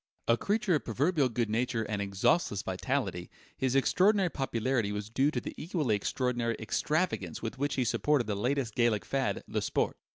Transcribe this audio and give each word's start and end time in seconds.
A 0.27 0.35
creature 0.35 0.73
of 0.73 0.83
proverbial 0.83 1.29
good 1.29 1.47
nature 1.51 1.83
and 1.83 2.01
exhaustless 2.01 2.63
vitality, 2.63 3.29
his 3.55 3.75
extraordinary 3.75 4.31
popularity 4.31 4.91
was 4.91 5.11
due 5.11 5.29
to 5.29 5.39
the 5.39 5.53
equally 5.57 5.95
extraordinary 5.95 6.55
extravagance 6.59 7.43
with 7.43 7.59
which 7.59 7.75
he 7.75 7.83
supported 7.83 8.25
that 8.25 8.33
latest 8.33 8.73
Gallic 8.73 9.05
fad, 9.05 9.43
"le 9.47 9.61
Sport." 9.61 9.95